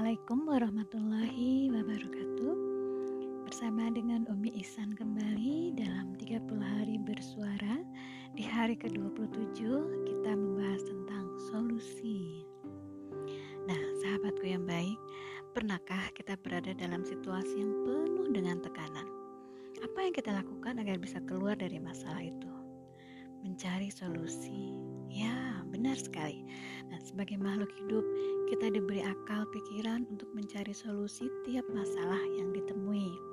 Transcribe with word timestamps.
Assalamualaikum 0.00 0.48
warahmatullahi 0.48 1.68
wabarakatuh. 1.76 2.54
Bersama 3.44 3.92
dengan 3.92 4.24
Umi 4.32 4.48
Ihsan 4.56 4.96
kembali 4.96 5.76
dalam 5.76 6.16
30 6.16 6.40
hari 6.56 6.96
bersuara. 7.04 7.84
Di 8.32 8.40
hari 8.40 8.80
ke-27 8.80 9.60
kita 10.08 10.32
membahas 10.32 10.80
tentang 10.88 11.28
solusi. 11.52 12.48
Nah 13.68 13.76
sahabatku 14.00 14.48
yang 14.48 14.64
baik 14.64 14.96
Pernahkah 15.52 16.08
kita 16.16 16.32
berada 16.40 16.72
dalam 16.72 17.04
situasi 17.04 17.60
yang 17.60 17.84
penuh 17.84 18.32
dengan 18.32 18.56
tekanan? 18.64 19.04
Apa 19.84 20.00
yang 20.00 20.16
kita 20.16 20.32
lakukan 20.32 20.80
agar 20.80 20.96
bisa 20.96 21.20
keluar 21.28 21.60
dari 21.60 21.76
masalah 21.76 22.24
itu? 22.24 22.48
Mencari 23.44 23.92
solusi. 23.92 24.72
Ya 25.12 25.60
benar 25.68 26.00
sekali 26.00 26.48
Nah 26.90 26.98
sebagai 26.98 27.38
makhluk 27.38 27.70
hidup 27.78 28.04
kita 28.50 28.66
diberi 28.74 29.06
akal 29.06 29.46
pikiran 29.54 30.04
untuk 30.10 30.26
mencari 30.34 30.74
solusi 30.74 31.30
tiap 31.46 31.64
masalah 31.70 32.18
yang 32.34 32.50
ditemui. 32.50 33.30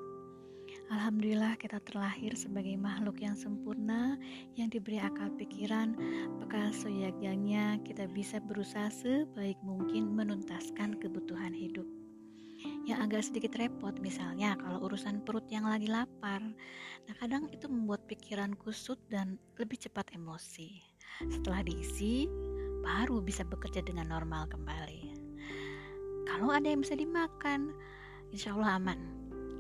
Alhamdulillah 0.88 1.60
kita 1.60 1.84
terlahir 1.84 2.32
sebagai 2.38 2.80
makhluk 2.80 3.20
yang 3.20 3.36
sempurna 3.36 4.16
yang 4.56 4.72
diberi 4.72 5.02
akal 5.04 5.28
pikiran. 5.36 5.98
Bekal 6.40 6.72
seyogyanya 6.72 7.82
kita 7.84 8.08
bisa 8.08 8.40
berusaha 8.40 8.88
sebaik 8.88 9.60
mungkin 9.68 10.16
menuntaskan 10.16 10.96
kebutuhan 11.02 11.52
hidup. 11.52 11.84
Yang 12.88 13.00
agak 13.04 13.24
sedikit 13.28 13.54
repot 13.60 13.96
misalnya 14.00 14.56
kalau 14.56 14.88
urusan 14.88 15.28
perut 15.28 15.44
yang 15.52 15.68
lagi 15.68 15.92
lapar. 15.92 16.40
Nah 17.04 17.16
kadang 17.20 17.52
itu 17.52 17.68
membuat 17.68 18.08
pikiran 18.08 18.56
kusut 18.56 19.00
dan 19.12 19.36
lebih 19.60 19.76
cepat 19.80 20.08
emosi. 20.16 20.84
Setelah 21.28 21.68
diisi 21.68 22.28
baru 22.88 23.20
bisa 23.20 23.44
bekerja 23.44 23.84
dengan 23.84 24.08
normal 24.08 24.48
kembali. 24.48 25.12
Kalau 26.24 26.56
ada 26.56 26.72
yang 26.72 26.80
bisa 26.80 26.96
dimakan, 26.96 27.76
insya 28.32 28.56
Allah 28.56 28.80
aman. 28.80 29.00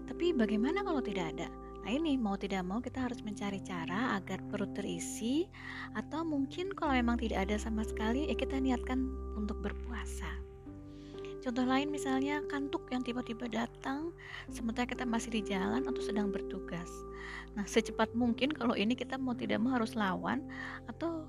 Tapi 0.07 0.31
bagaimana 0.31 0.79
kalau 0.87 1.03
tidak 1.03 1.35
ada? 1.35 1.51
Nah 1.83 1.91
ini 1.91 2.15
mau 2.15 2.39
tidak 2.39 2.63
mau 2.63 2.79
kita 2.79 3.03
harus 3.03 3.19
mencari 3.23 3.59
cara 3.63 4.15
agar 4.19 4.39
perut 4.47 4.71
terisi 4.75 5.47
atau 5.95 6.23
mungkin 6.23 6.71
kalau 6.75 6.95
memang 6.95 7.19
tidak 7.19 7.47
ada 7.47 7.55
sama 7.59 7.83
sekali 7.83 8.27
ya 8.27 8.35
kita 8.35 8.59
niatkan 8.59 9.07
untuk 9.35 9.59
berpuasa. 9.59 10.27
Contoh 11.43 11.63
lain 11.63 11.87
misalnya 11.87 12.43
kantuk 12.51 12.91
yang 12.91 13.07
tiba-tiba 13.07 13.47
datang 13.47 14.11
sementara 14.51 14.83
kita 14.83 15.07
masih 15.07 15.31
di 15.31 15.47
jalan 15.47 15.87
atau 15.87 16.03
sedang 16.03 16.27
bertugas. 16.27 16.91
Nah 17.55 17.63
secepat 17.63 18.11
mungkin 18.15 18.51
kalau 18.51 18.75
ini 18.75 18.95
kita 18.95 19.15
mau 19.15 19.35
tidak 19.35 19.59
mau 19.63 19.75
harus 19.75 19.95
lawan 19.95 20.43
atau 20.91 21.23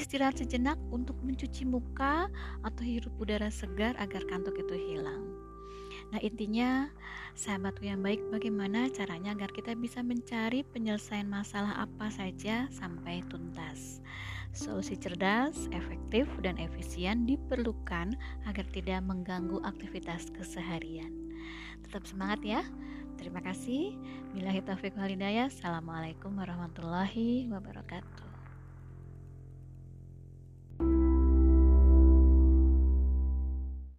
istirahat 0.00 0.40
sejenak 0.40 0.80
untuk 0.88 1.20
mencuci 1.20 1.68
muka 1.68 2.32
atau 2.64 2.82
hirup 2.82 3.12
udara 3.20 3.52
segar 3.52 3.92
agar 4.00 4.24
kantuk 4.26 4.56
itu 4.56 4.74
hilang. 4.74 5.28
Nah, 6.10 6.18
intinya, 6.18 6.90
sahabatku 7.38 7.86
yang 7.86 8.02
baik, 8.02 8.18
bagaimana 8.34 8.90
caranya 8.90 9.36
agar 9.36 9.52
kita 9.54 9.78
bisa 9.78 10.02
mencari 10.02 10.66
penyelesaian 10.66 11.28
masalah 11.28 11.86
apa 11.86 12.10
saja 12.10 12.66
sampai 12.74 13.22
tuntas. 13.30 14.02
Solusi 14.50 14.98
cerdas, 14.98 15.70
efektif, 15.70 16.26
dan 16.42 16.58
efisien 16.58 17.22
diperlukan 17.22 18.18
agar 18.50 18.66
tidak 18.74 18.98
mengganggu 19.06 19.62
aktivitas 19.62 20.34
keseharian. 20.34 21.14
Tetap 21.86 22.02
semangat 22.02 22.42
ya. 22.42 22.62
Terima 23.14 23.38
kasih. 23.38 23.94
Bila 24.34 24.50
taufiq 24.58 24.98
walhidayah. 24.98 25.46
Assalamualaikum 25.46 26.34
warahmatullahi 26.34 27.46
wabarakatuh. 27.46 28.29